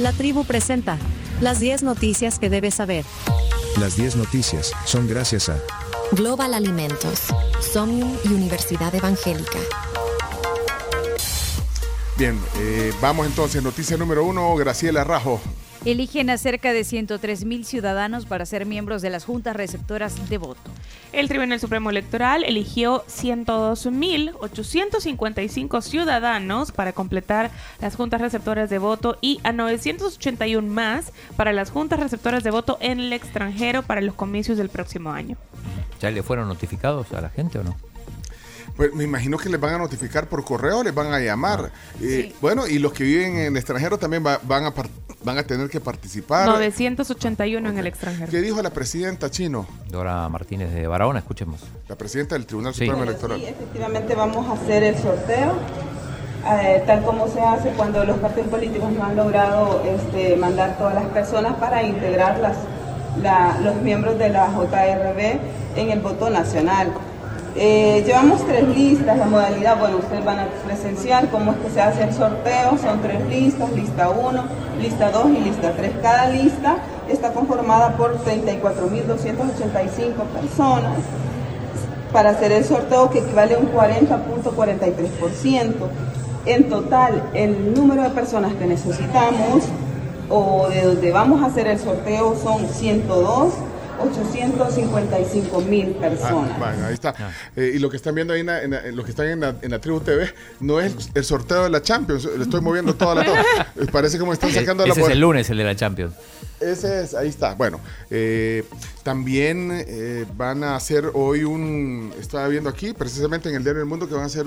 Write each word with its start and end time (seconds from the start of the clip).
La 0.00 0.12
tribu 0.12 0.44
presenta 0.44 0.96
las 1.42 1.60
10 1.60 1.82
noticias 1.82 2.38
que 2.38 2.48
debes 2.48 2.76
saber. 2.76 3.04
Las 3.78 3.96
10 3.96 4.16
noticias 4.16 4.72
son 4.86 5.06
gracias 5.06 5.50
a 5.50 5.58
Global 6.12 6.54
Alimentos, 6.54 7.24
Somnium 7.60 8.16
y 8.24 8.28
Universidad 8.28 8.94
Evangélica. 8.94 9.58
Bien, 12.16 12.40
eh, 12.60 12.94
vamos 13.02 13.26
entonces. 13.26 13.62
Noticia 13.62 13.98
número 13.98 14.24
uno, 14.24 14.56
Graciela 14.56 15.04
Rajo. 15.04 15.38
Eligen 15.86 16.28
a 16.28 16.36
cerca 16.36 16.74
de 16.74 16.84
103 16.84 17.46
mil 17.46 17.64
ciudadanos 17.64 18.26
para 18.26 18.44
ser 18.44 18.66
miembros 18.66 19.00
de 19.00 19.08
las 19.08 19.24
juntas 19.24 19.56
receptoras 19.56 20.28
de 20.28 20.36
voto. 20.36 20.60
El 21.12 21.28
Tribunal 21.28 21.58
Supremo 21.58 21.88
Electoral 21.88 22.44
eligió 22.44 23.02
102.855 23.06 25.80
ciudadanos 25.80 26.70
para 26.70 26.92
completar 26.92 27.50
las 27.80 27.96
juntas 27.96 28.20
receptoras 28.20 28.68
de 28.68 28.78
voto 28.78 29.16
y 29.22 29.40
a 29.42 29.52
981 29.52 30.68
más 30.68 31.14
para 31.36 31.54
las 31.54 31.70
juntas 31.70 31.98
receptoras 31.98 32.44
de 32.44 32.50
voto 32.50 32.76
en 32.82 33.00
el 33.00 33.14
extranjero 33.14 33.82
para 33.82 34.02
los 34.02 34.14
comicios 34.14 34.58
del 34.58 34.68
próximo 34.68 35.12
año. 35.12 35.38
¿Ya 36.00 36.10
le 36.10 36.22
fueron 36.22 36.48
notificados 36.48 37.10
a 37.12 37.22
la 37.22 37.30
gente 37.30 37.58
o 37.58 37.64
no? 37.64 37.89
Pues 38.80 38.94
me 38.94 39.04
imagino 39.04 39.36
que 39.36 39.50
les 39.50 39.60
van 39.60 39.74
a 39.74 39.76
notificar 39.76 40.26
por 40.26 40.42
correo, 40.42 40.82
les 40.82 40.94
van 40.94 41.12
a 41.12 41.20
llamar. 41.20 41.70
Eh, 42.00 42.32
Bueno, 42.40 42.66
y 42.66 42.78
los 42.78 42.94
que 42.94 43.04
viven 43.04 43.36
en 43.36 43.46
el 43.48 43.56
extranjero 43.58 43.98
también 43.98 44.24
va- 44.24 44.40
van, 44.42 44.64
a 44.64 44.70
par- 44.72 44.88
van 45.22 45.36
a 45.36 45.42
tener 45.42 45.68
que 45.68 45.80
participar. 45.80 46.46
981 46.48 47.68
en 47.68 47.76
el 47.76 47.86
extranjero. 47.86 48.30
¿Qué 48.30 48.40
dijo 48.40 48.62
la 48.62 48.70
presidenta 48.70 49.30
Chino? 49.30 49.66
Dora 49.90 50.26
Martínez 50.30 50.72
de 50.72 50.86
Barahona, 50.86 51.18
escuchemos. 51.18 51.60
La 51.88 51.96
presidenta 51.96 52.36
del 52.36 52.46
Tribunal 52.46 52.72
Sí. 52.72 52.86
Supremo 52.86 53.02
Electoral. 53.04 53.38
sí, 53.38 53.44
efectivamente 53.48 54.14
vamos 54.14 54.48
a 54.48 54.52
hacer 54.54 54.82
el 54.82 54.96
sorteo, 54.96 55.52
eh, 56.62 56.82
tal 56.86 57.02
como 57.04 57.28
se 57.28 57.38
hace 57.42 57.68
cuando 57.76 58.02
los 58.06 58.16
partidos 58.16 58.48
políticos 58.48 58.90
no 58.92 59.04
han 59.04 59.14
logrado 59.14 59.82
este, 59.84 60.36
mandar 60.36 60.78
todas 60.78 60.94
las 60.94 61.04
personas 61.08 61.54
para 61.56 61.82
integrar 61.82 62.38
las, 62.38 62.56
la- 63.22 63.58
los 63.62 63.76
miembros 63.82 64.18
de 64.18 64.30
la 64.30 64.48
JRB 64.50 65.38
en 65.76 65.90
el 65.90 66.00
voto 66.00 66.30
nacional. 66.30 66.94
Eh, 67.56 68.04
llevamos 68.06 68.46
tres 68.46 68.68
listas, 68.68 69.18
la 69.18 69.26
modalidad, 69.26 69.76
bueno, 69.78 69.96
ustedes 69.96 70.24
van 70.24 70.38
a 70.38 70.46
presenciar 70.64 71.28
cómo 71.30 71.50
es 71.52 71.58
que 71.58 71.70
se 71.70 71.80
hace 71.80 72.04
el 72.04 72.14
sorteo, 72.14 72.78
son 72.80 73.02
tres 73.02 73.26
listas, 73.28 73.72
lista 73.72 74.08
1, 74.08 74.44
lista 74.80 75.10
2 75.10 75.30
y 75.30 75.40
lista 75.40 75.72
3. 75.76 75.90
Cada 76.00 76.28
lista 76.28 76.76
está 77.08 77.32
conformada 77.32 77.96
por 77.96 78.24
34.285 78.24 80.12
personas 80.40 80.98
para 82.12 82.30
hacer 82.30 82.52
el 82.52 82.64
sorteo 82.64 83.10
que 83.10 83.18
equivale 83.18 83.56
a 83.56 83.58
un 83.58 83.72
40.43%. 83.72 85.74
En 86.46 86.68
total, 86.68 87.22
el 87.34 87.74
número 87.74 88.02
de 88.02 88.10
personas 88.10 88.52
que 88.54 88.66
necesitamos 88.66 89.64
o 90.30 90.68
de 90.68 90.82
donde 90.82 91.12
vamos 91.12 91.42
a 91.42 91.46
hacer 91.46 91.66
el 91.66 91.78
sorteo 91.78 92.36
son 92.36 92.68
102, 92.68 93.52
855 94.00 95.60
mil 95.62 95.96
Ah, 95.98 96.00
personas. 96.00 96.58
bueno, 96.58 96.86
ahí 96.86 96.94
está. 96.94 97.14
Eh, 97.56 97.72
y 97.74 97.78
lo 97.78 97.90
que 97.90 97.96
están 97.96 98.14
viendo 98.14 98.32
ahí, 98.34 98.40
en, 98.40 98.46
la- 98.46 98.62
en 98.62 98.70
la- 98.70 98.86
en 98.86 98.96
lo 98.96 99.04
que 99.04 99.10
están 99.10 99.26
en 99.26 99.40
la, 99.40 99.54
en 99.60 99.70
la 99.70 99.78
Tribu 99.80 100.00
TV, 100.00 100.32
no 100.60 100.80
es 100.80 101.10
el 101.14 101.24
sorteo 101.24 101.64
de 101.64 101.70
la 101.70 101.82
Champions. 101.82 102.24
Le 102.36 102.42
estoy 102.44 102.60
moviendo 102.60 102.94
toda 102.94 103.14
la. 103.16 103.24
Eh, 103.24 103.86
Parece 103.92 104.18
como 104.18 104.32
están 104.32 104.50
sacando 104.50 104.86
la 104.86 104.92
Ese 104.92 105.02
es 105.02 105.08
el 105.08 105.20
lunes, 105.20 105.48
el 105.50 105.58
de 105.58 105.64
la 105.64 105.76
Champions. 105.76 106.14
Ese 106.60 107.02
es, 107.04 107.14
ahí 107.14 107.28
está. 107.28 107.54
Bueno, 107.54 107.80
eh, 108.10 108.64
también 109.02 109.70
eh, 109.72 110.26
van 110.36 110.62
a 110.62 110.76
hacer 110.76 111.10
hoy 111.14 111.42
un, 111.44 112.12
estaba 112.20 112.48
viendo 112.48 112.68
aquí, 112.68 112.92
precisamente 112.92 113.48
en 113.48 113.54
el 113.54 113.62
Diario 113.64 113.78
del 113.80 113.88
Mundo, 113.88 114.06
que 114.06 114.12
van 114.14 114.24
a 114.24 114.26
hacer 114.26 114.44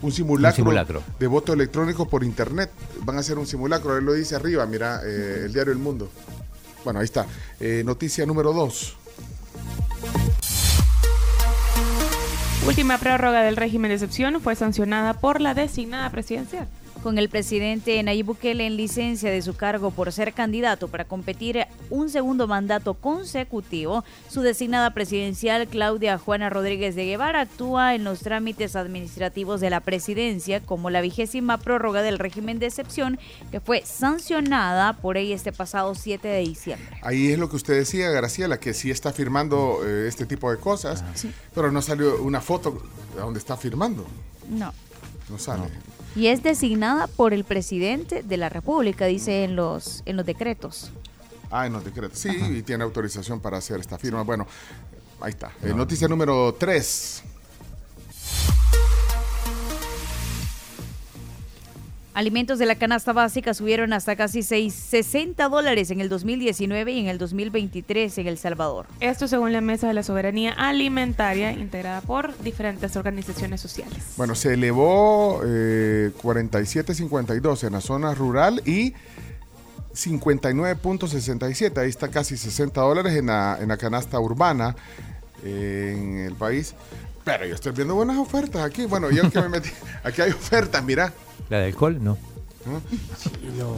un 0.00 0.12
simulacro, 0.12 0.54
simulacro. 0.54 1.02
de 1.18 1.26
voto 1.26 1.52
electrónico 1.52 2.08
por 2.08 2.22
internet. 2.22 2.70
Van 3.02 3.16
a 3.16 3.20
hacer 3.20 3.38
un 3.38 3.46
simulacro, 3.48 3.96
él 3.98 4.04
lo 4.04 4.12
dice 4.12 4.36
arriba, 4.36 4.64
mira, 4.66 5.00
eh, 5.04 5.42
el 5.46 5.52
Diario 5.52 5.72
del 5.72 5.82
Mundo. 5.82 6.08
Bueno, 6.84 7.00
ahí 7.00 7.04
está. 7.04 7.26
Eh, 7.60 7.82
noticia 7.84 8.24
número 8.26 8.52
dos. 8.52 8.96
Última 12.66 12.98
prórroga 12.98 13.42
del 13.42 13.56
régimen 13.56 13.88
de 13.88 13.94
excepción 13.94 14.40
fue 14.40 14.54
sancionada 14.54 15.14
por 15.14 15.40
la 15.40 15.54
designada 15.54 16.10
presidencial. 16.10 16.68
Con 17.02 17.16
el 17.16 17.28
presidente 17.28 18.02
Nayib 18.02 18.26
Bukele 18.26 18.66
en 18.66 18.76
licencia 18.76 19.30
de 19.30 19.40
su 19.40 19.54
cargo 19.54 19.92
por 19.92 20.12
ser 20.12 20.32
candidato 20.32 20.88
para 20.88 21.04
competir 21.04 21.64
un 21.90 22.10
segundo 22.10 22.48
mandato 22.48 22.94
consecutivo, 22.94 24.04
su 24.28 24.42
designada 24.42 24.92
presidencial 24.94 25.68
Claudia 25.68 26.18
Juana 26.18 26.50
Rodríguez 26.50 26.96
de 26.96 27.06
Guevara 27.06 27.42
actúa 27.42 27.94
en 27.94 28.02
los 28.02 28.20
trámites 28.20 28.74
administrativos 28.74 29.60
de 29.60 29.70
la 29.70 29.80
presidencia 29.80 30.60
como 30.60 30.90
la 30.90 31.00
vigésima 31.00 31.58
prórroga 31.58 32.02
del 32.02 32.18
régimen 32.18 32.58
de 32.58 32.66
excepción 32.66 33.18
que 33.52 33.60
fue 33.60 33.82
sancionada 33.86 34.94
por 34.94 35.16
ella 35.16 35.36
este 35.36 35.52
pasado 35.52 35.94
7 35.94 36.26
de 36.26 36.40
diciembre. 36.40 36.98
Ahí 37.02 37.28
es 37.28 37.38
lo 37.38 37.48
que 37.48 37.56
usted 37.56 37.74
decía, 37.74 38.10
Graciela, 38.10 38.58
que 38.58 38.74
sí 38.74 38.90
está 38.90 39.12
firmando 39.12 39.80
eh, 39.86 40.08
este 40.08 40.26
tipo 40.26 40.50
de 40.50 40.56
cosas, 40.58 41.04
pero 41.54 41.70
no 41.70 41.80
salió 41.80 42.20
una 42.22 42.40
foto 42.40 42.82
de 43.14 43.20
donde 43.20 43.38
está 43.38 43.56
firmando. 43.56 44.04
No. 44.48 44.72
No 45.30 45.38
sale. 45.38 45.68
Y 46.16 46.28
es 46.28 46.42
designada 46.42 47.06
por 47.06 47.32
el 47.32 47.44
presidente 47.44 48.22
de 48.22 48.36
la 48.36 48.48
República, 48.48 49.06
dice 49.06 49.44
en 49.44 49.56
los, 49.56 50.02
en 50.06 50.16
los 50.16 50.26
decretos. 50.26 50.90
Ah, 51.50 51.66
en 51.66 51.72
los 51.72 51.84
decretos. 51.84 52.18
Sí, 52.18 52.30
y 52.30 52.62
tiene 52.62 52.84
autorización 52.84 53.40
para 53.40 53.58
hacer 53.58 53.80
esta 53.80 53.98
firma. 53.98 54.22
Bueno, 54.22 54.46
ahí 55.20 55.30
está. 55.30 55.52
Eh, 55.62 55.72
noticia 55.74 56.08
número 56.08 56.54
3. 56.58 57.22
Alimentos 62.18 62.58
de 62.58 62.66
la 62.66 62.74
canasta 62.74 63.12
básica 63.12 63.54
subieron 63.54 63.92
hasta 63.92 64.16
casi 64.16 64.42
6, 64.42 64.74
60 64.74 65.48
dólares 65.48 65.92
en 65.92 66.00
el 66.00 66.08
2019 66.08 66.90
y 66.90 66.98
en 66.98 67.06
el 67.06 67.16
2023 67.16 68.18
en 68.18 68.26
El 68.26 68.38
Salvador. 68.38 68.86
Esto 68.98 69.28
según 69.28 69.52
la 69.52 69.60
Mesa 69.60 69.86
de 69.86 69.94
la 69.94 70.02
Soberanía 70.02 70.50
Alimentaria 70.50 71.52
integrada 71.52 72.00
por 72.00 72.36
diferentes 72.42 72.96
organizaciones 72.96 73.60
sociales. 73.60 74.02
Bueno, 74.16 74.34
se 74.34 74.54
elevó 74.54 75.42
eh, 75.46 76.10
47.52 76.20 77.64
en 77.64 77.72
la 77.74 77.80
zona 77.80 78.12
rural 78.14 78.62
y 78.66 78.94
59.67. 79.94 81.78
Ahí 81.78 81.88
está 81.88 82.08
casi 82.08 82.36
60 82.36 82.80
dólares 82.80 83.14
en 83.14 83.26
la, 83.26 83.58
en 83.60 83.68
la 83.68 83.76
canasta 83.76 84.18
urbana 84.18 84.74
eh, 85.44 85.94
en 85.96 86.18
el 86.18 86.34
país. 86.34 86.74
Pero 87.36 87.44
yo 87.44 87.54
estoy 87.54 87.72
viendo 87.72 87.94
buenas 87.94 88.16
ofertas 88.16 88.62
aquí. 88.62 88.86
Bueno, 88.86 89.10
yo 89.10 89.30
que 89.30 89.40
me 89.42 89.50
metí. 89.50 89.68
Aquí 90.02 90.22
hay 90.22 90.30
ofertas, 90.30 90.82
mira. 90.82 91.12
¿La 91.50 91.58
de 91.58 91.66
alcohol? 91.66 92.02
No. 92.02 92.16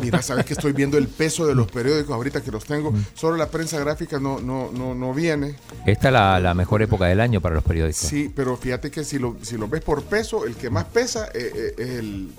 Mira, 0.01 0.23
sabes 0.23 0.45
que 0.45 0.53
estoy 0.53 0.73
viendo 0.73 0.99
el 0.99 1.09
peso 1.09 1.47
de 1.47 1.55
los 1.55 1.71
periódicos 1.71 2.15
ahorita 2.15 2.43
que 2.43 2.53
los 2.53 2.65
tengo. 2.65 2.93
Solo 3.15 3.37
la 3.37 3.49
prensa 3.49 3.79
gráfica 3.81 4.21
no, 4.21 4.41
no, 4.41 4.71
no, 4.73 4.95
no 4.95 5.13
viene. 5.13 5.57
Esta 5.85 6.09
es 6.09 6.13
la, 6.13 6.39
la 6.39 6.55
mejor 6.55 6.83
época 6.83 7.07
del 7.07 7.21
año 7.21 7.41
para 7.41 7.57
los 7.57 7.65
periódicos. 7.65 8.01
Sí, 8.01 8.33
pero 8.35 8.57
fíjate 8.57 8.91
que 8.91 9.05
si 9.05 9.19
lo, 9.19 9.37
si 9.43 9.57
lo 9.57 9.69
ves 9.69 9.83
por 9.83 10.05
peso, 10.05 10.45
el 10.47 10.55
que 10.55 10.71
más 10.71 10.85
pesa 10.85 11.27
eh, 11.35 11.53
eh, 11.55 11.75
es 11.77 11.89
el, 11.91 12.31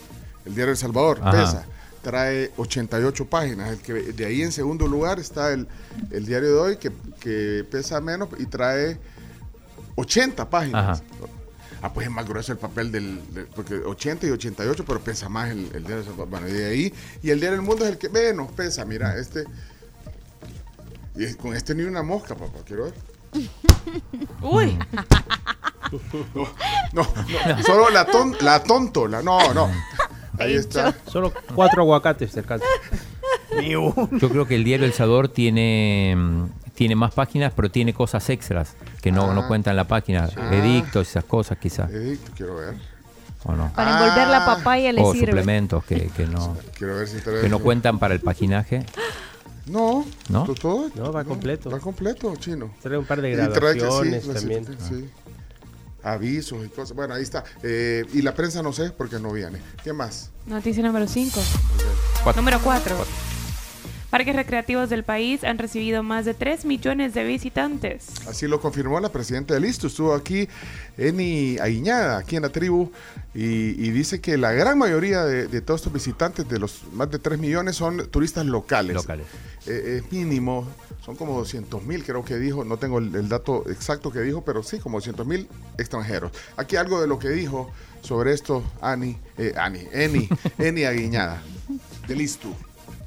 el 0.46 0.56
Diario 0.56 0.72
El 0.72 0.78
Salvador. 0.78 1.20
Ajá. 1.22 1.32
Pesa. 1.32 1.66
Trae 2.02 2.52
88 2.56 3.26
páginas. 3.26 3.70
El 3.70 3.80
que, 3.80 3.94
de 3.94 4.26
ahí 4.26 4.42
en 4.42 4.52
segundo 4.52 4.88
lugar 4.88 5.20
está 5.20 5.52
el, 5.52 5.68
el 6.10 6.26
Diario 6.26 6.50
de 6.50 6.60
hoy, 6.60 6.78
que, 6.78 6.92
que 7.20 7.66
pesa 7.70 8.00
menos 8.02 8.30
y 8.40 8.46
trae 8.46 8.98
80 10.02 10.50
páginas. 10.50 11.02
Ajá. 11.02 11.04
Ah, 11.84 11.92
pues 11.92 12.06
es 12.06 12.14
más 12.14 12.28
grueso 12.28 12.52
el 12.52 12.60
papel 12.60 12.92
del, 12.92 13.34
del- 13.34 13.48
porque 13.48 13.74
80 13.76 14.28
y 14.28 14.30
88, 14.30 14.84
pero 14.86 15.00
pesa 15.00 15.30
más 15.30 15.50
el, 15.50 15.62
el 15.74 15.82
Diario 15.84 15.98
El 16.00 16.04
Salvador. 16.06 16.28
Bueno, 16.30 16.48
y 16.48 16.52
de 16.52 16.70
ahí, 16.70 16.94
y 17.24 17.30
el 17.32 17.40
Diario 17.40 17.58
del 17.58 17.66
Mundo 17.66 17.86
es 17.86 17.92
el 17.92 17.98
que 17.98 18.08
menos 18.10 18.52
pesa, 18.52 18.86
mira, 18.86 19.18
este, 19.18 19.46
y 21.16 21.24
es- 21.24 21.36
con 21.38 21.56
este 21.56 21.74
ni 21.74 21.84
una 21.84 22.04
mosca, 22.04 22.36
papá, 22.36 22.60
quiero 22.68 22.84
ver. 22.86 22.94
Uy, 24.42 24.78
No, 26.34 26.48
no, 26.94 27.08
no, 27.48 27.64
solo 27.64 27.90
la, 27.90 28.06
ton, 28.06 28.36
la 28.42 28.64
tontola, 28.64 29.22
no, 29.22 29.54
no. 29.54 29.70
Ahí 30.40 30.54
está. 30.56 30.96
Solo 31.08 31.34
cuatro 31.56 31.82
aguacates 31.82 32.36
alcanza. 32.38 32.66
Yo 33.62 33.94
creo 34.30 34.48
que 34.48 34.56
el 34.56 34.64
diario 34.64 34.86
El 34.86 34.94
Salvador 34.94 35.28
tiene, 35.30 36.14
mm, 36.16 36.46
tiene 36.76 36.96
más 36.96 37.14
páginas, 37.14 37.54
pero 37.56 37.70
tiene 37.70 37.94
cosas 37.94 38.30
extras 38.30 38.76
que 39.02 39.12
no, 39.12 39.34
no 39.34 39.42
Ah. 39.42 39.48
cuentan 39.48 39.72
en 39.72 39.78
la 39.78 39.88
página. 39.88 40.30
Ah. 40.38 40.50
Edictos, 40.56 41.10
esas 41.10 41.24
cosas 41.26 41.58
quizás. 41.58 41.90
Edicto, 41.92 42.32
quiero 42.36 42.56
ver. 42.58 42.76
¿O 43.44 43.54
no? 43.54 43.72
Para 43.74 43.94
envolver 44.00 44.28
la 44.28 44.44
Ah. 44.44 44.56
papaya 44.58 44.92
le 44.92 45.02
O 45.02 45.12
sirve. 45.14 45.28
suplementos 45.28 45.84
que, 45.86 46.10
que 46.16 46.26
no, 46.28 46.58
Quiero 46.78 46.96
ver 46.98 47.08
si 47.08 47.18
que 47.22 47.50
no 47.50 47.60
cuentan 47.60 47.98
para 48.00 48.14
el 48.14 48.20
paginaje. 48.22 48.86
No, 49.68 50.06
¿No? 50.30 50.44
to- 50.46 50.56
todo. 50.56 50.90
No, 50.96 51.12
va 51.14 51.24
completo. 51.24 51.70
Va 51.70 51.80
completo, 51.80 52.36
chino. 52.36 52.72
Trae 52.82 52.98
un 52.98 53.06
par 53.06 53.22
de 53.22 53.32
que- 53.36 53.36
sí, 53.46 53.50
graduaciones 53.52 54.26
la- 54.28 54.34
también. 54.34 54.66
sí. 54.88 55.10
Avisos 56.04 56.66
y 56.66 56.70
cosas. 56.70 56.96
Bueno, 56.96 57.14
ahí 57.14 57.22
está. 57.22 57.44
Eh, 57.62 58.04
y 58.14 58.24
la 58.24 58.34
prensa 58.34 58.64
no 58.64 58.74
sé 58.74 58.90
porque 58.92 59.20
no 59.20 59.32
viene. 59.32 59.60
¿Qué 59.84 59.94
más? 59.94 60.32
noticia 60.48 60.82
número 60.84 61.08
5. 61.08 61.40
Cuatro. 62.24 62.42
Número 62.42 62.60
4. 62.64 62.96
Parques 64.12 64.36
recreativos 64.36 64.90
del 64.90 65.04
país 65.04 65.44
han 65.44 65.58
recibido 65.58 66.04
más 66.04 66.26
de 66.26 66.34
3 66.34 66.66
millones 66.66 67.14
de 67.14 67.24
visitantes. 67.24 68.08
Así 68.28 68.46
lo 68.46 68.60
confirmó 68.60 69.00
la 69.00 69.10
presidenta 69.10 69.54
del 69.54 69.66
ISTU. 69.66 69.88
Estuvo 69.88 70.14
aquí 70.14 70.48
Eni 70.98 71.58
Aguiñada, 71.60 72.18
aquí 72.18 72.36
en 72.36 72.44
la 72.44 72.50
tribu, 72.50 72.92
y, 73.34 73.44
y 73.44 73.92
dice 73.92 74.20
que 74.20 74.38
la 74.38 74.52
gran 74.52 74.78
mayoría 74.78 75.24
de, 75.24 75.48
de 75.48 75.62
todos 75.62 75.80
estos 75.80 75.94
visitantes, 75.94 76.48
de 76.48 76.60
los 76.60 76.84
más 76.92 77.10
de 77.10 77.20
3 77.20 77.40
millones, 77.40 77.78
son 77.78 78.10
turistas 78.10 78.46
locales. 78.46 78.96
Locales. 78.96 79.26
Eh, 79.66 80.02
es 80.04 80.12
mínimo, 80.12 80.68
son 81.06 81.16
como 81.16 81.38
200 81.38 81.84
mil, 81.84 82.04
creo 82.04 82.26
que 82.26 82.36
dijo, 82.38 82.66
no 82.66 82.78
tengo 82.78 83.00
el, 83.00 83.16
el 83.16 83.30
dato 83.30 83.64
exacto 83.70 84.12
que 84.12 84.20
dijo, 84.20 84.44
pero 84.44 84.62
sí, 84.62 84.80
como 84.80 84.98
200 84.98 85.26
mil 85.26 85.48
extranjeros. 85.78 86.32
Aquí 86.58 86.76
algo 86.76 87.00
de 87.00 87.08
lo 87.08 87.18
que 87.18 87.30
dijo 87.30 87.72
sobre 88.02 88.34
esto 88.34 88.64
Ani, 88.82 89.18
eh, 89.38 89.54
Ani, 89.56 89.88
Eni, 89.94 90.28
Eni 90.58 90.84
Aguiñada, 90.84 91.42
del 92.08 92.22
ISTU. 92.22 92.54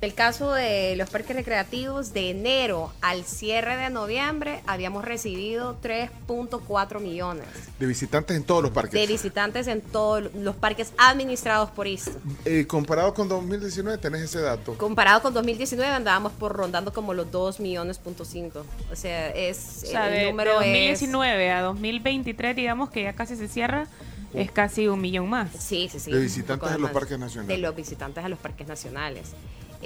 El 0.04 0.12
caso 0.12 0.52
de 0.52 0.96
los 0.96 1.08
parques 1.08 1.34
recreativos, 1.34 2.12
de 2.12 2.28
enero 2.28 2.92
al 3.00 3.24
cierre 3.24 3.78
de 3.78 3.88
noviembre, 3.88 4.60
habíamos 4.66 5.02
recibido 5.02 5.78
3.4 5.80 7.00
millones 7.00 7.46
De 7.78 7.86
visitantes 7.86 8.36
en 8.36 8.44
todos 8.44 8.62
los 8.62 8.70
parques. 8.70 9.00
de 9.00 9.06
visitantes 9.06 9.66
en 9.66 9.80
todos 9.80 10.34
los 10.34 10.56
parques 10.56 10.92
administrados 10.98 11.70
por 11.70 11.86
ISTU. 11.86 12.18
Eh, 12.44 12.66
comparado 12.66 13.14
con 13.14 13.30
2019, 13.30 13.96
tenés 13.96 14.20
ese 14.20 14.42
dato. 14.42 14.76
Comparado 14.76 15.22
con 15.22 15.32
2019 15.32 15.90
andábamos 15.90 16.32
por 16.32 16.54
rondando 16.54 16.92
como 16.92 17.14
los 17.14 17.32
2 17.32 17.60
millones 17.60 17.96
punto 17.96 18.26
cinco. 18.26 18.66
O 18.92 18.96
sea, 18.96 19.30
es 19.30 19.84
O 19.84 19.86
sea, 19.86 20.08
el 20.08 20.12
de, 20.12 20.18
de 20.18 20.30
número 20.32 20.60
es 20.60 20.66
2019 20.66 21.50
a 21.50 21.62
2023, 21.62 22.54
digamos 22.54 22.90
que 22.90 23.04
ya 23.04 23.14
casi 23.14 23.36
se 23.36 23.48
cierra, 23.48 23.86
es 24.34 24.50
casi 24.50 24.86
un 24.86 25.00
millón 25.00 25.30
más. 25.30 25.48
Sí, 25.58 25.88
sí, 25.90 25.98
sí. 25.98 26.12
De 26.12 26.20
visitantes 26.20 26.70
a 26.70 26.76
los 26.76 26.90
parques 26.90 27.18
nacionales. 27.18 27.56
De 27.56 27.56
los 27.56 27.74
visitantes 27.74 28.22
a 28.22 28.28
los 28.28 28.38
parques 28.38 28.66
nacionales. 28.66 29.30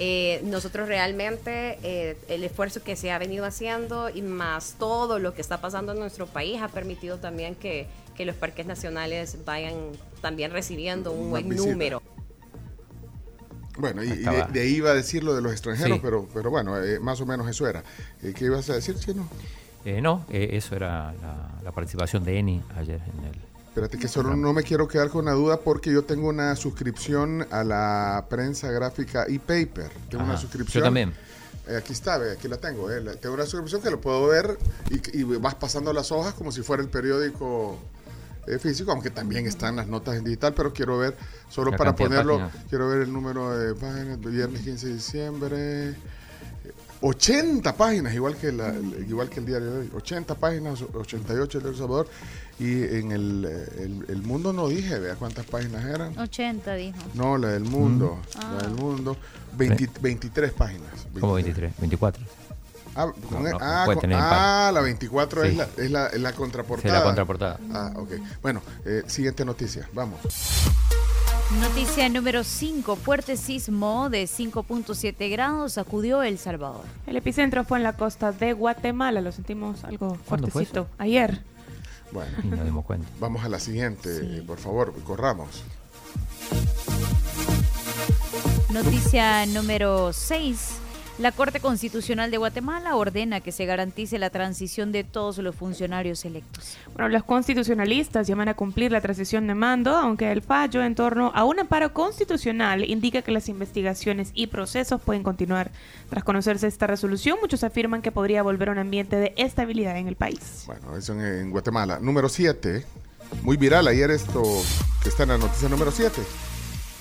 Eh, 0.01 0.39
nosotros 0.45 0.87
realmente 0.87 1.77
eh, 1.83 2.17
el 2.29 2.45
esfuerzo 2.45 2.81
que 2.81 2.95
se 2.95 3.11
ha 3.11 3.17
venido 3.19 3.43
haciendo 3.45 4.09
y 4.09 4.21
más 4.21 4.75
todo 4.79 5.19
lo 5.19 5.33
que 5.33 5.41
está 5.41 5.59
pasando 5.59 5.91
en 5.91 5.99
nuestro 5.99 6.25
país 6.25 6.61
ha 6.61 6.69
permitido 6.69 7.17
también 7.17 7.53
que, 7.55 7.85
que 8.15 8.23
los 8.23 8.35
parques 8.37 8.65
nacionales 8.65 9.37
vayan 9.45 9.75
también 10.21 10.51
recibiendo 10.51 11.11
un 11.11 11.29
buen 11.31 11.49
número. 11.49 12.01
Bueno, 13.77 14.03
y, 14.03 14.07
y 14.07 14.23
de, 14.53 14.61
ahí 14.61 14.75
iba 14.75 14.91
a 14.91 14.93
decir 14.93 15.23
lo 15.23 15.33
de 15.35 15.41
los 15.41 15.51
extranjeros, 15.51 15.97
Sí. 15.97 16.01
pero, 16.03 16.27
pero 16.33 16.49
bueno, 16.49 16.81
eh, 16.81 16.99
más 16.99 17.19
o 17.21 17.25
menos 17.25 17.47
eso 17.49 17.67
era. 17.67 17.83
Eh, 18.23 18.33
¿Qué 18.35 18.45
ibas 18.45 18.69
a 18.69 18.73
decir, 18.75 18.95
Chino? 18.99 19.27
Eh, 19.85 20.01
no, 20.01 20.25
eh, 20.29 20.49
eso 20.53 20.75
era 20.75 21.13
la, 21.21 21.59
la 21.63 21.71
participación 21.71 22.23
de 22.25 22.39
Eni 22.39 22.61
ayer 22.77 22.99
en 23.17 23.25
el... 23.25 23.48
Espérate 23.79 23.97
que 23.97 24.09
solo 24.09 24.35
no 24.35 24.51
me 24.51 24.61
quiero 24.63 24.89
quedar 24.89 25.07
con 25.07 25.23
la 25.23 25.31
duda 25.31 25.61
porque 25.61 25.89
yo 25.89 26.03
tengo 26.03 26.27
una 26.27 26.53
suscripción 26.57 27.47
a 27.49 27.63
la 27.63 28.25
prensa 28.29 28.69
gráfica 28.71 29.25
y 29.29 29.39
paper. 29.39 29.89
Tengo 30.09 30.25
una 30.25 30.35
suscripción. 30.35 30.81
Yo 30.81 30.85
también. 30.85 31.13
Eh, 31.65 31.77
aquí 31.77 31.93
está, 31.93 32.15
aquí 32.15 32.49
la 32.49 32.57
tengo. 32.57 32.91
eh, 32.91 32.99
tengo 33.21 33.35
una 33.35 33.45
suscripción 33.45 33.81
que 33.81 33.89
lo 33.89 34.01
puedo 34.01 34.27
ver 34.27 34.57
y, 34.89 35.19
y 35.19 35.23
vas 35.23 35.55
pasando 35.55 35.93
las 35.93 36.11
hojas 36.11 36.33
como 36.33 36.51
si 36.51 36.61
fuera 36.61 36.83
el 36.83 36.89
periódico 36.89 37.79
eh, 38.47 38.59
físico, 38.59 38.91
aunque 38.91 39.11
también 39.11 39.47
están 39.47 39.77
las 39.77 39.87
notas 39.87 40.17
en 40.17 40.25
digital, 40.25 40.53
pero 40.53 40.73
quiero 40.73 40.97
ver, 40.97 41.15
solo 41.47 41.71
La 41.71 41.77
para 41.77 41.95
ponerlo, 41.95 42.51
quiero 42.67 42.89
ver 42.89 43.03
el 43.03 43.13
número 43.13 43.57
de 43.57 43.75
páginas, 43.75 44.19
viernes 44.19 44.61
15 44.61 44.87
de 44.87 44.93
diciembre. 44.93 45.95
80 47.01 47.75
páginas, 47.77 48.13
igual 48.13 48.35
que, 48.35 48.51
la, 48.51 48.73
igual 49.07 49.29
que 49.29 49.39
el 49.39 49.45
diario 49.45 49.71
de 49.71 49.79
hoy. 49.79 49.91
80 49.95 50.35
páginas, 50.35 50.81
88 50.81 51.59
de 51.61 51.69
El 51.69 51.75
Salvador. 51.77 52.07
Y 52.59 52.83
en 52.83 53.11
el, 53.13 53.45
el, 53.77 54.05
el 54.09 54.21
mundo 54.21 54.51
no 54.51 54.67
dije, 54.67 54.99
vea 54.99 55.15
cuántas 55.15 55.45
páginas 55.45 55.85
eran. 55.85 56.17
80 56.17 56.73
dijo. 56.75 56.97
No, 57.13 57.37
la 57.37 57.49
del 57.49 57.63
mundo. 57.63 58.19
Mm. 58.35 58.39
La 58.55 58.61
del 58.63 58.71
Ah. 58.73 58.81
mundo. 58.81 59.17
20 59.55 59.89
23 60.01 60.51
páginas. 60.53 60.89
¿Cómo 61.19 61.33
23? 61.35 61.73
24. 61.79 62.23
Ah, 62.95 63.05
No, 63.31 63.39
no, 63.39 63.57
ah, 63.61 63.85
con- 63.85 64.11
ah, 64.13 64.71
la 64.73 64.81
24 64.81 65.43
es, 65.43 65.51
Sí. 65.51 65.55
la, 65.55 65.67
es, 65.77 65.91
la, 65.91 66.07
es 66.07 66.19
la 66.19 66.33
contraportada. 66.33 66.93
Sí, 66.93 66.97
la 66.99 67.03
contraportada. 67.03 67.59
Ah, 67.71 67.93
ok. 67.95 68.09
Bueno, 68.41 68.61
eh, 68.83 69.03
siguiente 69.07 69.45
noticia. 69.45 69.87
Vamos. 69.93 70.19
Noticia 71.57 72.07
número 72.09 72.43
5. 72.43 72.95
Fuerte 72.95 73.35
sismo 73.35 74.09
de 74.09 74.23
5.7 74.25 75.31
grados 75.31 75.73
sacudió 75.73 76.21
El 76.21 76.37
Salvador. 76.37 76.83
El 77.07 77.17
epicentro 77.17 77.63
fue 77.63 77.79
en 77.79 77.83
la 77.83 77.93
costa 77.93 78.31
de 78.31 78.53
Guatemala, 78.53 79.19
lo 79.21 79.31
sentimos 79.31 79.83
algo 79.83 80.17
¿Cuándo 80.27 80.47
fue 80.47 80.65
fuertecito. 80.65 80.87
Ayer. 80.99 81.41
Bueno, 82.11 82.31
Y 82.43 82.47
nos 82.47 82.63
dimos 82.63 82.85
cuenta. 82.85 83.07
vamos 83.19 83.43
a 83.43 83.49
la 83.49 83.59
siguiente, 83.59 84.37
eh, 84.37 84.43
por 84.45 84.59
favor, 84.59 84.93
corramos. 85.03 85.63
Noticia 88.71 89.45
número 89.47 90.13
6. 90.13 90.69
La 91.19 91.33
Corte 91.33 91.59
Constitucional 91.59 92.31
de 92.31 92.37
Guatemala 92.37 92.95
ordena 92.95 93.41
que 93.41 93.51
se 93.51 93.65
garantice 93.65 94.17
la 94.17 94.29
transición 94.29 94.93
de 94.93 95.03
todos 95.03 95.37
los 95.39 95.53
funcionarios 95.53 96.23
electos. 96.23 96.77
Bueno, 96.93 97.09
los 97.09 97.25
constitucionalistas 97.25 98.25
llaman 98.25 98.47
a 98.47 98.53
cumplir 98.53 98.93
la 98.93 99.01
transición 99.01 99.45
de 99.45 99.53
mando, 99.53 99.97
aunque 99.97 100.31
el 100.31 100.41
fallo 100.41 100.81
en 100.81 100.95
torno 100.95 101.33
a 101.35 101.43
un 101.43 101.59
amparo 101.59 101.93
constitucional 101.93 102.89
indica 102.89 103.21
que 103.21 103.33
las 103.33 103.49
investigaciones 103.49 104.31
y 104.33 104.47
procesos 104.47 105.01
pueden 105.01 105.21
continuar. 105.21 105.71
Tras 106.09 106.23
conocerse 106.23 106.67
esta 106.67 106.87
resolución, 106.87 107.37
muchos 107.41 107.65
afirman 107.65 108.01
que 108.01 108.13
podría 108.13 108.41
volver 108.41 108.69
a 108.69 108.71
un 108.71 108.79
ambiente 108.79 109.17
de 109.17 109.33
estabilidad 109.35 109.97
en 109.97 110.07
el 110.07 110.15
país. 110.15 110.63
Bueno, 110.67 110.95
eso 110.95 111.11
en, 111.11 111.19
en 111.19 111.51
Guatemala. 111.51 111.99
Número 111.99 112.29
7. 112.29 112.85
Muy 113.43 113.57
viral 113.57 113.89
ayer 113.89 114.09
esto 114.09 114.41
que 115.03 115.09
está 115.09 115.23
en 115.23 115.29
la 115.29 115.37
noticia 115.37 115.67
número 115.67 115.91
7. 115.91 116.21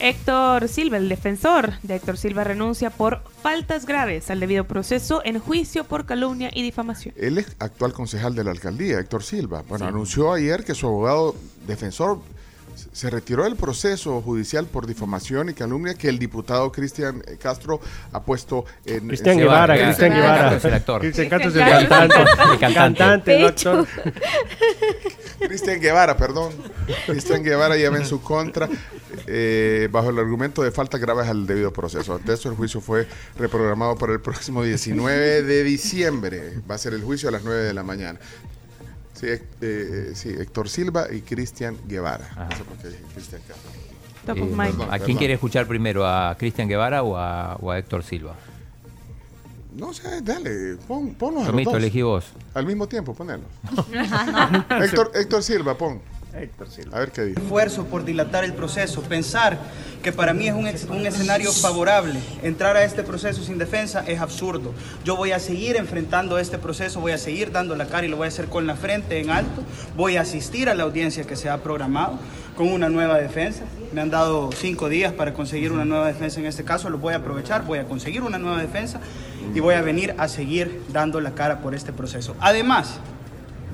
Héctor 0.00 0.68
Silva, 0.68 0.96
el 0.96 1.08
defensor 1.08 1.72
de 1.82 1.96
Héctor 1.96 2.18
Silva, 2.18 2.44
renuncia 2.44 2.90
por 2.90 3.22
faltas 3.42 3.84
graves 3.84 4.30
al 4.30 4.38
debido 4.38 4.64
proceso 4.64 5.22
en 5.24 5.40
juicio 5.40 5.84
por 5.84 6.06
calumnia 6.06 6.50
y 6.54 6.62
difamación. 6.62 7.14
Él 7.18 7.38
es 7.38 7.56
actual 7.58 7.92
concejal 7.92 8.34
de 8.34 8.44
la 8.44 8.52
alcaldía, 8.52 9.00
Héctor 9.00 9.24
Silva. 9.24 9.64
Bueno, 9.68 9.86
anunció 9.86 10.32
ayer 10.32 10.64
que 10.64 10.74
su 10.74 10.86
abogado 10.86 11.34
defensor 11.66 12.20
se 12.92 13.10
retiró 13.10 13.44
del 13.44 13.56
proceso 13.56 14.20
judicial 14.22 14.66
por 14.66 14.86
difamación 14.86 15.48
y 15.50 15.54
calumnia 15.54 15.94
que 15.94 16.08
el 16.08 16.18
diputado 16.18 16.70
Cristian 16.72 17.22
eh, 17.26 17.36
Castro 17.40 17.80
ha 18.12 18.22
puesto 18.22 18.64
en... 18.84 19.08
Cristian 19.08 19.34
en- 19.34 19.40
Guevara, 19.40 19.74
Guevara, 19.74 19.88
Cristian 19.94 20.12
Guevara. 20.12 20.56
Es 20.56 20.64
el 20.64 20.74
actor. 20.74 21.00
Cristian 21.00 21.28
Castro 21.28 21.50
es 21.50 21.56
el 21.56 21.88
cantante. 21.88 22.14
El 22.52 22.74
cantante. 22.74 23.44
Actor. 23.46 23.86
Cristian 25.40 25.80
Guevara, 25.80 26.16
perdón. 26.16 26.52
Cristian 27.06 27.42
Guevara 27.42 27.76
lleva 27.76 27.96
en 27.96 28.06
su 28.06 28.20
contra 28.20 28.68
eh, 29.26 29.88
bajo 29.90 30.10
el 30.10 30.18
argumento 30.18 30.62
de 30.62 30.70
faltas 30.70 31.00
graves 31.00 31.28
al 31.28 31.46
debido 31.46 31.72
proceso. 31.72 32.14
Ante 32.14 32.32
eso, 32.32 32.48
el 32.48 32.56
juicio 32.56 32.80
fue 32.80 33.06
reprogramado 33.38 33.96
para 33.96 34.12
el 34.12 34.20
próximo 34.20 34.62
19 34.62 35.42
de 35.42 35.64
diciembre. 35.64 36.54
Va 36.68 36.74
a 36.74 36.78
ser 36.78 36.92
el 36.94 37.02
juicio 37.02 37.28
a 37.28 37.32
las 37.32 37.44
9 37.44 37.62
de 37.62 37.74
la 37.74 37.82
mañana. 37.82 38.18
Sí, 39.18 39.26
eh, 39.26 39.42
eh, 39.60 40.10
sí, 40.14 40.28
Héctor 40.30 40.68
Silva 40.68 41.06
y 41.10 41.22
Cristian 41.22 41.76
Guevara. 41.86 42.28
Ajá. 42.32 42.48
No 42.50 42.56
sé 42.56 42.64
por 42.64 42.76
qué 42.78 42.88
dije 42.88 43.02
Cristian 43.14 43.40
Eh, 44.28 44.30
of 44.30 44.36
mind. 44.50 44.58
perdón. 44.76 44.88
¿A 44.92 44.98
quién 44.98 45.16
quiere 45.16 45.34
escuchar 45.34 45.66
primero? 45.66 46.06
¿A 46.06 46.36
Cristian 46.38 46.68
Guevara 46.68 47.02
o 47.02 47.16
a, 47.16 47.56
o 47.60 47.70
a 47.70 47.78
Héctor 47.78 48.04
Silva? 48.04 48.34
No 49.74 49.92
sé, 49.92 50.20
dale, 50.22 50.76
pon, 50.88 51.14
ponlos 51.14 51.46
a 51.48 51.52
los 51.52 51.64
dos. 51.64 51.74
elegí 51.74 52.02
vos. 52.02 52.26
Al 52.54 52.66
mismo 52.66 52.86
tiempo, 52.88 53.14
ponelo. 53.14 53.44
Héctor, 54.82 55.12
Héctor 55.14 55.42
Silva, 55.42 55.76
pon. 55.78 56.00
Héctor 56.34 56.68
Silva. 56.70 56.96
A 56.96 57.00
ver 57.00 57.12
qué 57.12 57.24
dice. 57.24 57.40
esfuerzo 57.40 57.84
por 57.86 58.04
dilatar 58.04 58.44
el 58.44 58.54
proceso, 58.54 59.02
pensar 59.02 59.58
que 60.02 60.12
para 60.12 60.34
mí 60.34 60.48
es 60.48 60.54
un, 60.54 60.66
un 60.96 61.06
escenario 61.06 61.52
favorable. 61.52 62.20
Entrar 62.42 62.76
a 62.76 62.84
este 62.84 63.02
proceso 63.02 63.42
sin 63.42 63.58
defensa 63.58 64.04
es 64.06 64.20
absurdo. 64.20 64.72
Yo 65.04 65.16
voy 65.16 65.32
a 65.32 65.38
seguir 65.38 65.76
enfrentando 65.76 66.38
este 66.38 66.58
proceso, 66.58 67.00
voy 67.00 67.12
a 67.12 67.18
seguir 67.18 67.50
dando 67.50 67.74
la 67.76 67.86
cara 67.86 68.06
y 68.06 68.08
lo 68.08 68.16
voy 68.16 68.26
a 68.26 68.28
hacer 68.28 68.46
con 68.46 68.66
la 68.66 68.76
frente 68.76 69.20
en 69.20 69.30
alto. 69.30 69.62
Voy 69.96 70.16
a 70.16 70.22
asistir 70.22 70.68
a 70.68 70.74
la 70.74 70.84
audiencia 70.84 71.24
que 71.24 71.36
se 71.36 71.48
ha 71.48 71.58
programado 71.62 72.18
con 72.56 72.68
una 72.68 72.88
nueva 72.88 73.18
defensa. 73.18 73.62
Me 73.92 74.00
han 74.00 74.10
dado 74.10 74.50
cinco 74.52 74.88
días 74.88 75.12
para 75.12 75.32
conseguir 75.32 75.72
una 75.72 75.84
nueva 75.84 76.08
defensa 76.08 76.40
en 76.40 76.46
este 76.46 76.64
caso, 76.64 76.90
lo 76.90 76.98
voy 76.98 77.14
a 77.14 77.18
aprovechar, 77.18 77.64
voy 77.64 77.78
a 77.78 77.84
conseguir 77.84 78.22
una 78.22 78.38
nueva 78.38 78.60
defensa 78.60 79.00
y 79.54 79.60
voy 79.60 79.74
a 79.74 79.80
venir 79.80 80.14
a 80.18 80.28
seguir 80.28 80.82
dando 80.92 81.20
la 81.20 81.32
cara 81.32 81.60
por 81.60 81.74
este 81.74 81.92
proceso. 81.92 82.36
Además, 82.40 83.00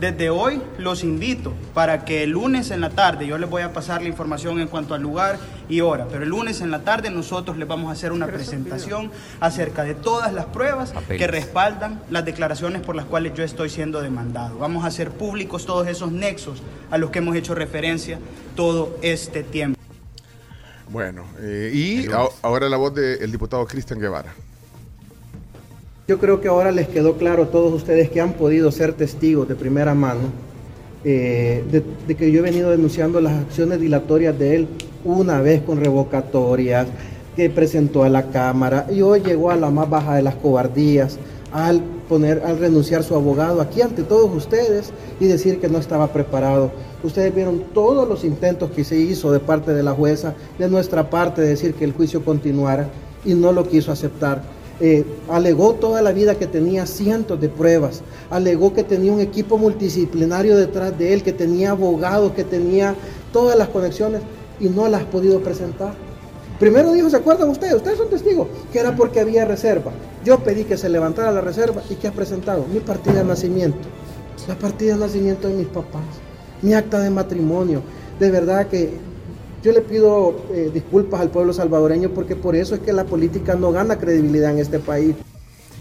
desde 0.00 0.30
hoy 0.30 0.60
los 0.78 1.04
invito 1.04 1.52
para 1.72 2.04
que 2.04 2.24
el 2.24 2.30
lunes 2.30 2.70
en 2.70 2.80
la 2.80 2.90
tarde, 2.90 3.26
yo 3.26 3.38
les 3.38 3.48
voy 3.48 3.62
a 3.62 3.72
pasar 3.72 4.02
la 4.02 4.08
información 4.08 4.60
en 4.60 4.68
cuanto 4.68 4.94
al 4.94 5.02
lugar 5.02 5.38
y 5.68 5.80
hora, 5.80 6.06
pero 6.10 6.24
el 6.24 6.30
lunes 6.30 6.60
en 6.60 6.70
la 6.70 6.80
tarde 6.80 7.10
nosotros 7.10 7.56
les 7.56 7.68
vamos 7.68 7.88
a 7.88 7.92
hacer 7.92 8.12
una 8.12 8.26
presentación 8.26 9.10
acerca 9.40 9.84
de 9.84 9.94
todas 9.94 10.32
las 10.32 10.46
pruebas 10.46 10.92
Papeles. 10.92 11.20
que 11.20 11.26
respaldan 11.26 12.00
las 12.10 12.24
declaraciones 12.24 12.82
por 12.82 12.96
las 12.96 13.04
cuales 13.04 13.34
yo 13.34 13.44
estoy 13.44 13.70
siendo 13.70 14.02
demandado. 14.02 14.58
Vamos 14.58 14.84
a 14.84 14.88
hacer 14.88 15.10
públicos 15.10 15.64
todos 15.64 15.86
esos 15.86 16.12
nexos 16.12 16.62
a 16.90 16.98
los 16.98 17.10
que 17.10 17.20
hemos 17.20 17.36
hecho 17.36 17.54
referencia 17.54 18.18
todo 18.56 18.98
este 19.02 19.42
tiempo. 19.42 19.78
Bueno, 20.90 21.24
eh, 21.40 21.70
y 21.72 22.06
ahora 22.42 22.68
la 22.68 22.76
voz 22.76 22.94
del 22.94 23.30
diputado 23.32 23.66
Cristian 23.66 23.98
Guevara. 23.98 24.34
Yo 26.06 26.18
creo 26.18 26.38
que 26.42 26.48
ahora 26.48 26.70
les 26.70 26.86
quedó 26.88 27.14
claro 27.14 27.44
a 27.44 27.46
todos 27.46 27.72
ustedes 27.72 28.10
que 28.10 28.20
han 28.20 28.34
podido 28.34 28.70
ser 28.70 28.92
testigos 28.92 29.48
de 29.48 29.54
primera 29.54 29.94
mano 29.94 30.20
eh, 31.02 31.64
de, 32.06 32.14
que 32.14 32.30
yo 32.30 32.40
he 32.40 32.42
venido 32.42 32.68
denunciando 32.68 33.22
las 33.22 33.32
acciones 33.32 33.80
dilatorias 33.80 34.38
de 34.38 34.54
él 34.54 34.68
una 35.02 35.40
vez 35.40 35.62
con 35.62 35.80
revocatorias, 35.80 36.88
que 37.34 37.48
presentó 37.48 38.04
a 38.04 38.10
la 38.10 38.24
Cámara 38.24 38.86
y 38.90 39.00
hoy 39.00 39.20
llegó 39.20 39.50
a 39.50 39.56
la 39.56 39.70
más 39.70 39.88
baja 39.88 40.14
de 40.16 40.22
las 40.22 40.34
cobardías 40.34 41.18
al 41.52 41.80
poner, 42.06 42.42
al 42.44 42.58
renunciar 42.58 43.02
su 43.02 43.14
abogado 43.14 43.62
aquí 43.62 43.80
ante 43.80 44.02
todos 44.02 44.30
ustedes 44.36 44.92
y 45.20 45.24
decir 45.24 45.58
que 45.58 45.70
no 45.70 45.78
estaba 45.78 46.12
preparado. 46.12 46.70
Ustedes 47.02 47.34
vieron 47.34 47.64
todos 47.72 48.06
los 48.06 48.24
intentos 48.24 48.70
que 48.72 48.84
se 48.84 48.96
hizo 48.96 49.32
de 49.32 49.40
parte 49.40 49.72
de 49.72 49.82
la 49.82 49.92
jueza, 49.92 50.34
de 50.58 50.68
nuestra 50.68 51.08
parte, 51.08 51.40
de 51.40 51.48
decir 51.48 51.72
que 51.72 51.84
el 51.86 51.92
juicio 51.92 52.22
continuara 52.22 52.88
y 53.24 53.32
no 53.32 53.52
lo 53.52 53.66
quiso 53.66 53.90
aceptar. 53.90 54.42
Eh, 54.80 55.04
alegó 55.28 55.74
toda 55.74 56.02
la 56.02 56.10
vida 56.10 56.34
que 56.34 56.48
tenía 56.48 56.84
cientos 56.86 57.40
de 57.40 57.48
pruebas, 57.48 58.02
alegó 58.28 58.74
que 58.74 58.82
tenía 58.82 59.12
un 59.12 59.20
equipo 59.20 59.56
multidisciplinario 59.56 60.56
detrás 60.56 60.98
de 60.98 61.14
él, 61.14 61.22
que 61.22 61.32
tenía 61.32 61.70
abogados, 61.70 62.32
que 62.32 62.42
tenía 62.42 62.96
todas 63.32 63.56
las 63.56 63.68
conexiones 63.68 64.22
y 64.58 64.68
no 64.68 64.88
las 64.88 65.02
ha 65.02 65.10
podido 65.10 65.40
presentar. 65.40 65.94
Primero 66.58 66.92
dijo, 66.92 67.08
¿se 67.08 67.16
acuerdan 67.16 67.50
ustedes? 67.50 67.74
Ustedes 67.74 67.98
son 67.98 68.10
testigos, 68.10 68.48
que 68.72 68.80
era 68.80 68.96
porque 68.96 69.20
había 69.20 69.44
reserva. 69.44 69.92
Yo 70.24 70.38
pedí 70.40 70.64
que 70.64 70.76
se 70.76 70.88
levantara 70.88 71.30
la 71.30 71.40
reserva 71.40 71.82
y 71.88 71.94
¿qué 71.94 72.08
ha 72.08 72.12
presentado? 72.12 72.64
Mi 72.72 72.80
partida 72.80 73.14
de 73.14 73.24
nacimiento, 73.24 73.86
la 74.48 74.58
partida 74.58 74.94
de 74.94 75.00
nacimiento 75.00 75.48
de 75.48 75.54
mis 75.54 75.66
papás, 75.68 76.02
mi 76.62 76.74
acta 76.74 77.00
de 77.00 77.10
matrimonio. 77.10 77.82
De 78.18 78.30
verdad 78.30 78.66
que 78.68 78.92
yo 79.64 79.72
le 79.72 79.80
pido 79.80 80.36
eh, 80.52 80.70
disculpas 80.72 81.20
al 81.22 81.30
pueblo 81.30 81.52
salvadoreño 81.54 82.10
porque 82.10 82.36
por 82.36 82.54
eso 82.54 82.74
es 82.74 82.82
que 82.82 82.92
la 82.92 83.04
política 83.04 83.54
no 83.54 83.72
gana 83.72 83.98
credibilidad 83.98 84.50
en 84.50 84.58
este 84.58 84.78
país. 84.78 85.16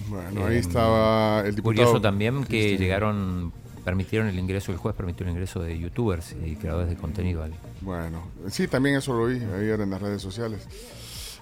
Bueno, 0.07 0.45
ahí 0.45 0.57
estaba 0.57 1.41
el 1.41 1.55
diputado. 1.55 1.63
Curioso 1.85 2.01
también 2.01 2.43
que 2.45 2.77
llegaron, 2.77 3.51
permitieron 3.83 4.27
el 4.29 4.39
ingreso, 4.39 4.71
el 4.71 4.77
juez 4.77 4.95
permitió 4.95 5.25
el 5.25 5.31
ingreso 5.33 5.59
de 5.61 5.77
youtubers 5.77 6.33
y 6.45 6.55
creadores 6.55 6.89
de 6.89 6.95
contenido. 6.95 7.43
Bueno, 7.81 8.21
sí, 8.49 8.67
también 8.67 8.95
eso 8.95 9.13
lo 9.13 9.25
vi 9.25 9.37
ayer 9.59 9.81
en 9.81 9.89
las 9.89 10.01
redes 10.01 10.21
sociales. 10.21 10.61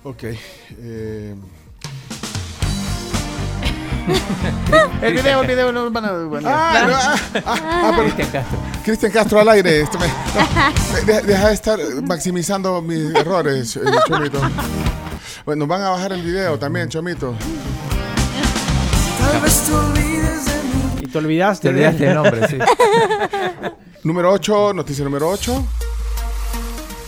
Ok. 0.04 0.24
eh, 0.24 1.36
El 5.04 5.14
video, 5.14 5.42
el 5.42 5.48
video 5.48 5.72
no 5.72 5.92
van 5.92 6.06
a. 6.06 6.12
van 6.12 6.46
a- 6.48 6.50
Ah, 6.50 6.88
no, 6.88 6.94
ah, 6.96 7.16
ah, 7.46 7.82
ah, 7.86 7.94
pero- 7.96 8.71
Cristian 8.84 9.12
Castro. 9.12 9.40
Al 9.40 9.50
aire. 9.50 9.82
Esto 9.82 9.98
me- 10.00 10.08
no, 10.08 11.22
deja 11.22 11.48
de 11.48 11.54
estar 11.54 11.80
maximizando 12.04 12.82
mis 12.82 13.14
errores, 13.16 13.76
eh, 13.78 13.82
Chomito. 14.08 14.40
Bueno, 15.46 15.66
van 15.68 15.82
a 15.84 15.90
bajar 15.90 16.14
el 16.14 16.22
video 16.22 16.58
también, 16.60 16.90
Chomito. 16.90 17.36
Y 21.00 21.08
te 21.08 21.18
olvidaste, 21.18 21.68
Te 21.68 21.74
olvidaste 21.74 22.08
el 22.08 22.16
nombre, 22.16 22.48
sí. 22.48 22.58
Número 24.04 24.32
8, 24.32 24.74
noticia 24.74 25.04
número 25.04 25.30
8. 25.30 25.64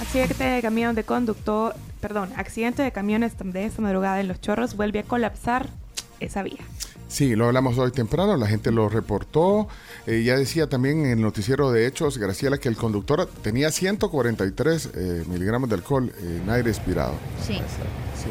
Accidente 0.01 0.43
de 0.43 0.61
camión 0.61 0.95
de 0.95 1.03
conductor, 1.03 1.75
perdón, 1.99 2.29
accidente 2.37 2.83
de 2.83 2.91
camiones 2.91 3.33
de 3.39 3.65
esta 3.65 3.81
madrugada 3.81 4.19
en 4.19 4.27
Los 4.27 4.39
Chorros 4.41 4.75
vuelve 4.75 4.99
a 4.99 5.03
colapsar 5.03 5.69
esa 6.19 6.43
vía. 6.43 6.59
Sí, 7.07 7.35
lo 7.35 7.45
hablamos 7.45 7.77
hoy 7.77 7.91
temprano, 7.91 8.35
la 8.37 8.47
gente 8.47 8.71
lo 8.71 8.89
reportó. 8.89 9.67
Eh, 10.07 10.23
ya 10.23 10.35
decía 10.35 10.67
también 10.67 11.05
en 11.05 11.11
el 11.11 11.21
noticiero 11.21 11.71
de 11.71 11.85
Hechos, 11.85 12.17
Graciela, 12.17 12.57
que 12.57 12.69
el 12.69 12.75
conductor 12.75 13.29
tenía 13.43 13.71
143 13.71 14.89
eh, 14.95 15.23
miligramos 15.27 15.69
de 15.69 15.75
alcohol 15.75 16.11
en 16.21 16.49
aire 16.49 16.71
expirado. 16.71 17.13
Sí. 17.45 17.53
Sí. 17.53 18.29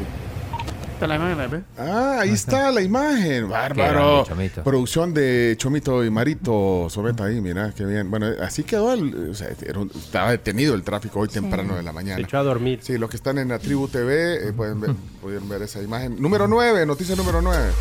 Está 1.03 1.07
la 1.07 1.15
imagen, 1.15 1.51
¿ves? 1.51 1.61
Ah, 1.77 2.17
ahí 2.21 2.29
está 2.31 2.71
la 2.71 2.81
imagen. 2.81 3.49
Bárbaro. 3.49 4.25
Chomito. 4.25 4.63
Producción 4.63 5.13
de 5.13 5.55
Chomito 5.57 6.03
y 6.03 6.09
Marito 6.09 6.87
Sobeta 6.89 7.25
ahí, 7.25 7.41
mira, 7.41 7.73
qué 7.75 7.85
bien. 7.85 8.09
Bueno, 8.09 8.27
así 8.41 8.63
quedó. 8.63 8.93
El, 8.93 9.31
o 9.31 9.33
sea, 9.35 9.49
era 9.65 9.79
un- 9.79 9.91
estaba 9.93 10.31
detenido 10.31 10.75
el 10.75 10.83
tráfico 10.83 11.19
hoy 11.19 11.27
temprano 11.27 11.75
de 11.75 11.83
la 11.83 11.91
mañana. 11.91 12.15
Se 12.17 12.23
echó 12.23 12.37
a 12.37 12.43
dormir. 12.43 12.79
Sí, 12.81 12.97
los 12.97 13.09
que 13.09 13.17
están 13.17 13.37
en 13.37 13.49
la 13.49 13.59
Tribu 13.59 13.87
TV 13.87 14.47
eh, 14.49 14.53
pueden, 14.53 14.79
ver, 14.79 14.91
pueden 15.21 15.47
ver 15.49 15.61
esa 15.63 15.81
imagen. 15.81 16.21
Número 16.21 16.47
9, 16.47 16.85
noticia 16.85 17.15
número 17.15 17.41
9. 17.41 17.71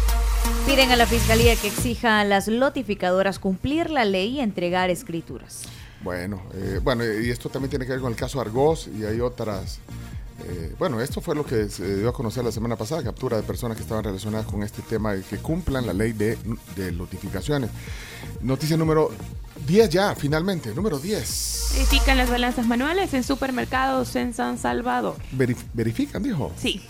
Piden 0.66 0.90
a 0.90 0.96
la 0.96 1.06
fiscalía 1.06 1.54
que 1.56 1.68
exija 1.68 2.20
a 2.20 2.24
las 2.24 2.48
notificadoras 2.48 3.38
cumplir 3.38 3.90
la 3.90 4.04
ley 4.04 4.38
y 4.38 4.40
entregar 4.40 4.90
escrituras. 4.90 5.62
Bueno, 6.02 6.42
eh, 6.54 6.80
bueno, 6.82 7.04
y 7.04 7.30
esto 7.30 7.48
también 7.48 7.70
tiene 7.70 7.84
que 7.86 7.92
ver 7.92 8.00
con 8.00 8.10
el 8.10 8.16
caso 8.18 8.40
Argos 8.40 8.88
y 8.98 9.04
hay 9.04 9.20
otras. 9.20 9.78
Eh, 10.44 10.74
bueno, 10.78 11.00
esto 11.00 11.20
fue 11.20 11.34
lo 11.34 11.44
que 11.44 11.68
se 11.68 11.98
dio 11.98 12.08
a 12.08 12.12
conocer 12.12 12.44
la 12.44 12.52
semana 12.52 12.76
pasada, 12.76 13.02
captura 13.02 13.36
de 13.36 13.42
personas 13.42 13.76
que 13.76 13.82
estaban 13.82 14.04
relacionadas 14.04 14.46
con 14.46 14.62
este 14.62 14.82
tema 14.82 15.14
y 15.16 15.22
que 15.22 15.38
cumplan 15.38 15.86
la 15.86 15.92
ley 15.92 16.12
de, 16.12 16.38
de 16.76 16.92
notificaciones. 16.92 17.70
Noticia 18.40 18.76
número 18.76 19.10
10 19.66 19.88
ya, 19.90 20.14
finalmente, 20.14 20.74
número 20.74 20.98
10. 20.98 21.70
Verifican 21.74 22.18
las 22.18 22.30
balanzas 22.30 22.66
manuales 22.66 23.14
en 23.14 23.22
supermercados 23.22 24.14
en 24.16 24.34
San 24.34 24.58
Salvador. 24.58 25.16
Verif- 25.36 25.64
verifican, 25.72 26.22
dijo. 26.22 26.52
Sí. 26.56 26.82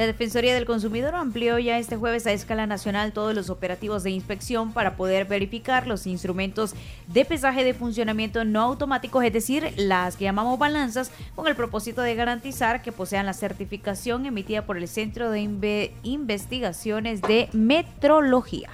La 0.00 0.06
Defensoría 0.06 0.54
del 0.54 0.64
Consumidor 0.64 1.14
amplió 1.14 1.58
ya 1.58 1.76
este 1.76 1.94
jueves 1.94 2.26
a 2.26 2.32
escala 2.32 2.66
nacional 2.66 3.12
todos 3.12 3.34
los 3.34 3.50
operativos 3.50 4.02
de 4.02 4.08
inspección 4.10 4.72
para 4.72 4.96
poder 4.96 5.26
verificar 5.26 5.86
los 5.86 6.06
instrumentos 6.06 6.74
de 7.08 7.26
pesaje 7.26 7.64
de 7.64 7.74
funcionamiento 7.74 8.46
no 8.46 8.62
automáticos, 8.62 9.22
es 9.24 9.32
decir, 9.34 9.74
las 9.76 10.16
que 10.16 10.24
llamamos 10.24 10.58
balanzas, 10.58 11.10
con 11.36 11.46
el 11.48 11.54
propósito 11.54 12.00
de 12.00 12.14
garantizar 12.14 12.80
que 12.80 12.92
posean 12.92 13.26
la 13.26 13.34
certificación 13.34 14.24
emitida 14.24 14.64
por 14.64 14.78
el 14.78 14.88
Centro 14.88 15.30
de 15.30 15.40
Inve- 15.42 15.90
Investigaciones 16.02 17.20
de 17.20 17.50
Metrología. 17.52 18.70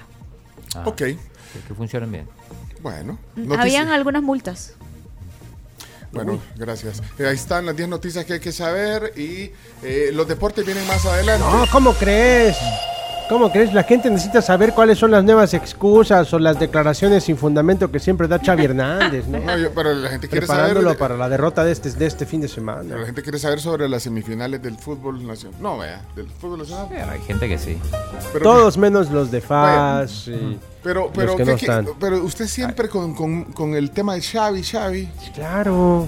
Ah, 0.75 0.83
Ok, 0.85 0.95
Que, 0.95 1.17
funcionen 1.75 2.09
bien. 2.09 2.27
bueno. 2.81 3.17
Mm, 3.35 3.41
noticia- 3.49 3.61
Habían 3.61 3.87
algunas 3.89 4.23
multas. 4.23 4.75
Bueno, 6.23 6.41
gracias. 6.55 7.01
Eh, 7.17 7.27
ahí 7.27 7.35
están 7.35 7.65
las 7.65 7.75
10 7.75 7.89
noticias 7.89 8.25
que 8.25 8.33
hay 8.33 8.39
que 8.39 8.51
saber 8.51 9.13
y 9.17 9.51
eh, 9.83 10.11
los 10.13 10.27
deportes 10.27 10.65
vienen 10.65 10.85
más 10.87 11.05
adelante. 11.05 11.45
No, 11.45 11.65
¿cómo 11.71 11.93
crees? 11.93 12.57
¿Cómo 13.29 13.51
crees? 13.51 13.73
La 13.73 13.83
gente 13.83 14.09
necesita 14.09 14.41
saber 14.41 14.71
cuáles 14.73 14.97
son 14.97 15.11
las 15.11 15.21
nuevas 15.21 15.53
excusas 15.53 16.33
o 16.33 16.39
las 16.39 16.57
declaraciones 16.59 17.25
sin 17.25 17.35
fundamento 17.35 17.91
que 17.91 17.99
siempre 17.99 18.25
da 18.25 18.39
Xavi 18.39 18.63
Hernández, 18.63 19.27
¿no? 19.27 19.39
No, 19.39 19.57
yo- 19.57 19.71
pero 19.75 19.93
la 19.93 20.09
gente 20.09 20.29
quiere 20.29 20.47
saber. 20.47 20.97
Para 20.97 21.17
la 21.17 21.27
derrota 21.27 21.65
de 21.65 21.73
este, 21.73 21.91
de 21.91 22.05
este 22.05 22.25
fin 22.25 22.39
de 22.39 22.47
Pero 22.47 22.55
semana. 22.55 22.95
la 22.95 23.05
gente 23.05 23.21
quiere 23.23 23.37
saber 23.37 23.59
sobre 23.59 23.89
las 23.89 24.03
semifinales 24.03 24.61
del 24.61 24.77
fútbol 24.77 25.27
nacional. 25.27 25.59
No, 25.61 25.77
vea, 25.77 26.01
del 26.15 26.27
fútbol 26.29 26.59
nacional. 26.59 26.87
Pero 26.89 27.11
hay 27.11 27.19
gente 27.21 27.49
que 27.49 27.57
sí. 27.57 27.77
Pero, 28.31 28.43
Todos 28.43 28.77
menos 28.77 29.11
los 29.11 29.29
de 29.29 29.41
FAS. 29.41 30.29
y 30.29 30.57
pero, 30.81 31.11
pero, 31.13 31.27
los 31.27 31.35
que 31.35 31.43
¿qué- 31.43 31.49
no 31.51 31.57
están. 31.57 31.87
pero 31.99 32.23
usted 32.23 32.47
siempre 32.47 32.87
con, 32.87 33.13
con- 33.13 33.43
con 33.51 33.75
el 33.75 33.91
tema 33.91 34.13
de 34.13 34.21
Xavi, 34.21 34.63
Xavi. 34.63 35.09
Claro. 35.35 36.07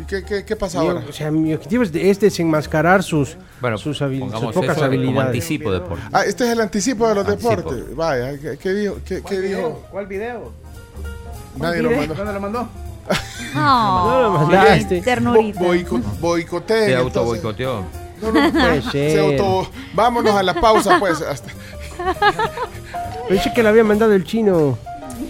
¿Y 0.00 0.04
qué, 0.04 0.24
qué, 0.24 0.44
qué 0.44 0.56
pasa 0.56 0.80
ahora? 0.80 1.04
o 1.08 1.12
sea, 1.12 1.30
mi 1.30 1.52
objetivo 1.54 1.82
es, 1.82 1.92
de- 1.92 2.10
es 2.10 2.18
desenmascarar 2.20 3.02
sus, 3.02 3.36
Bueno, 3.60 3.76
sus, 3.78 4.00
habil- 4.00 4.30
sus 4.30 4.52
pocas 4.54 4.70
eso 4.70 4.74
como 4.74 4.84
habilidades. 4.86 5.26
anticipo 5.26 5.70
deporte. 5.72 6.02
Ah, 6.12 6.24
este 6.24 6.44
es 6.44 6.50
el 6.50 6.60
anticipo 6.60 7.08
de 7.08 7.14
los 7.16 7.26
Anticipo. 7.28 7.56
deportes. 7.56 7.96
Vaya, 7.96 8.38
¿qué, 8.38 8.56
qué 8.58 8.70
dijo? 8.72 8.96
¿Qué, 9.04 9.22
qué 9.22 9.40
dijo? 9.40 9.86
¿Cuál 9.90 10.06
video? 10.06 10.52
Nadie 11.56 11.82
lo 11.82 11.90
mandó. 11.90 12.14
¿Dónde 12.14 12.32
lo 12.32 12.40
mandó? 12.40 12.68
No 13.54 14.20
lo 14.22 14.34
Oh, 14.34 14.38
mandaste. 14.46 15.00
ternurita. 15.02 15.60
Boico- 15.60 16.00
boicoteen, 16.20 16.86
Se 16.86 16.96
auto 16.96 17.24
boicoteó. 17.26 17.84
No, 18.22 18.32
no, 18.32 18.40
no 18.44 18.52
puede 18.52 18.82
se 18.82 18.90
ser. 18.90 19.20
auto- 19.20 19.70
Vámonos 19.94 20.34
a 20.34 20.42
la 20.42 20.54
pausa, 20.60 20.98
pues. 21.00 21.20
hasta- 21.20 21.50
Pensé 23.28 23.52
que 23.52 23.62
le 23.62 23.68
había 23.68 23.84
mandado 23.84 24.12
el 24.14 24.24
chino. 24.24 24.78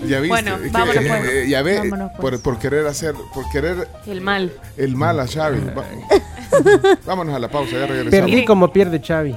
Ya 0.07 0.21
viste. 0.21 0.28
Bueno, 0.28 0.57
Es 0.57 0.62
que, 0.62 0.69
vámonos, 0.71 1.04
pues. 1.07 1.28
eh, 1.30 1.49
ya 1.49 1.62
ve, 1.62 1.78
Vámonos, 1.78 2.11
pues. 2.16 2.21
por, 2.21 2.42
por 2.42 2.59
querer 2.59 2.87
hacer, 2.87 3.14
por 3.35 3.49
querer 3.50 3.88
El 4.07 4.21
mal. 4.21 4.52
el 4.76 4.97
mal 4.97 5.21
a 5.21 5.26
Xavi. 5.26 5.61
Va- 5.76 5.85
Vámonos 7.07 7.35
a 7.35 7.38
la 7.38 7.49
pausa, 7.49 7.73
ya 7.73 7.87
regresamos. 7.87 8.11
Perdí 8.30 8.45
como 8.45 8.73
pierde 8.73 9.00
Xavi. 9.07 9.37